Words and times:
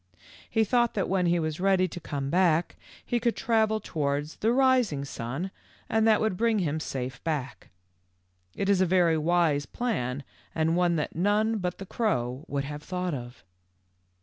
He 0.49 0.63
thought 0.63 0.95
that 0.95 1.07
when 1.07 1.27
he 1.27 1.37
was 1.39 1.59
ready 1.59 1.87
to 1.87 1.99
come 1.99 2.31
back 2.31 2.75
he 3.05 3.19
could 3.19 3.35
travel 3.35 3.79
towards 3.79 4.37
the 4.37 4.51
rising 4.51 5.05
sun 5.05 5.51
and 5.87 6.07
that 6.07 6.19
would 6.19 6.35
bring 6.37 6.57
him 6.57 6.79
safe 6.79 7.23
back. 7.23 7.69
It 8.55 8.67
is 8.67 8.81
a 8.81 8.87
very 8.87 9.13
w 9.13 9.29
T 9.51 9.55
ise 9.57 9.67
plan 9.67 10.23
and 10.55 10.75
one 10.75 10.95
that 10.95 11.15
none 11.15 11.59
but 11.59 11.77
the 11.77 11.85
crow 11.85 12.45
would 12.47 12.63
have 12.63 12.81
thought 12.81 13.13
of. 13.13 13.43